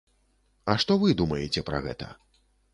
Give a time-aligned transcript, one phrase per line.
[0.73, 2.13] А што вы думаеце пра гэта?